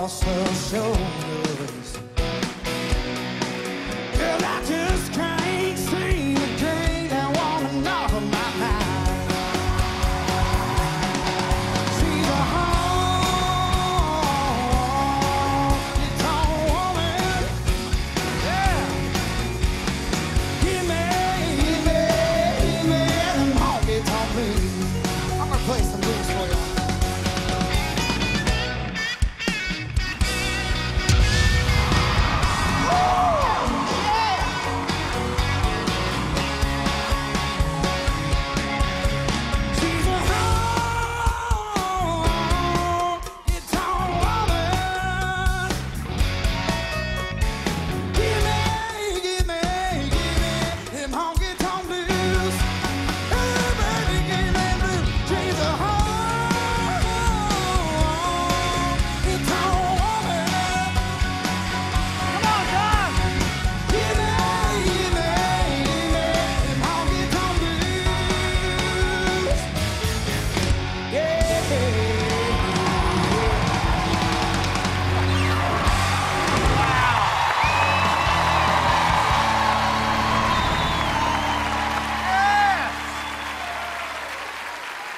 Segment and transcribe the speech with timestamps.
[0.00, 1.29] right across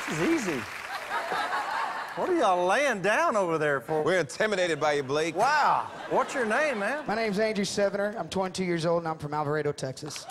[0.08, 0.60] This is easy.
[2.16, 4.02] What are y'all laying down over there for?
[4.02, 5.34] We're intimidated by you, Blake.
[5.34, 5.86] Wow.
[6.10, 7.04] What's your name, man?
[7.06, 8.14] My name's Andrew Sevener.
[8.18, 10.24] I'm 22 years old and I'm from Alvarado, Texas.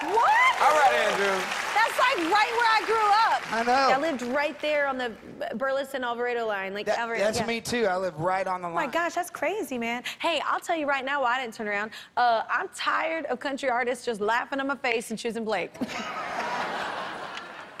[0.00, 0.62] What?
[0.62, 1.26] All right, Andrew.
[1.74, 3.52] That's like right where I grew up.
[3.52, 3.94] I know.
[3.94, 5.12] I lived right there on the
[5.56, 6.72] Burleson Alvarado line.
[6.72, 7.22] Like That- Alvarado.
[7.24, 7.46] that's yeah.
[7.46, 7.84] me too.
[7.86, 8.86] I live right on the Oh line.
[8.86, 10.04] my gosh, that's crazy, man.
[10.20, 11.90] Hey, I'll tell you right now why I didn't turn around.
[12.16, 15.72] Uh, I'm tired of country artists just laughing in my face and choosing Blake.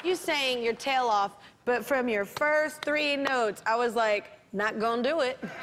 [0.06, 1.32] you sang your tail off,
[1.64, 5.38] but from your first three notes, I was like, not gonna do it.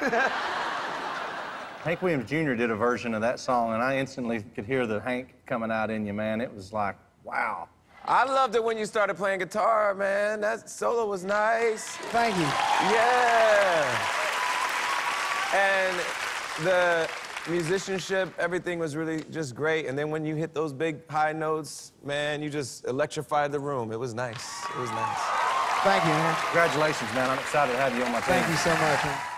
[1.82, 2.54] Hank Williams Jr.
[2.54, 5.90] did a version of that song, and I instantly could hear the Hank coming out
[5.90, 6.40] in you, man.
[6.40, 7.68] It was like, wow.
[8.06, 10.40] I loved it when you started playing guitar, man.
[10.42, 11.88] That solo was nice.
[12.12, 12.42] Thank you.
[12.92, 13.98] Yeah.
[15.54, 15.96] And
[16.64, 17.08] the
[17.48, 19.86] musicianship, everything was really just great.
[19.86, 23.92] And then when you hit those big high notes, man, you just electrified the room.
[23.92, 24.64] It was nice.
[24.64, 25.18] It was nice.
[25.82, 26.36] Thank you, man.
[26.46, 27.28] Congratulations, man.
[27.28, 28.28] I'm excited to have you on my team.
[28.28, 29.33] Thank you so much, man.